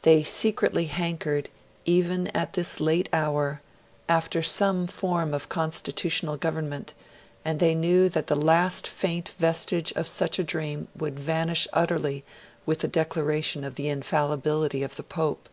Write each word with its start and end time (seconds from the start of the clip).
They 0.00 0.22
secretly 0.22 0.86
hankered, 0.86 1.50
even 1.84 2.28
at 2.28 2.54
this 2.54 2.80
late 2.80 3.06
hour, 3.12 3.60
after 4.08 4.40
some 4.42 4.86
form 4.86 5.34
of 5.34 5.50
constitutional 5.50 6.38
government, 6.38 6.94
and 7.44 7.60
they 7.60 7.74
knew 7.74 8.08
that 8.08 8.28
the 8.28 8.34
last 8.34 8.86
faint 8.86 9.34
vestige 9.38 9.92
of 9.92 10.08
such 10.08 10.38
a 10.38 10.42
dream 10.42 10.88
would 10.96 11.20
vanish 11.20 11.68
utterly 11.74 12.24
with 12.64 12.78
the 12.78 12.88
declaration 12.88 13.62
of 13.62 13.74
the 13.74 13.90
infallibility 13.90 14.82
of 14.82 14.96
the 14.96 15.02
Pope. 15.02 15.50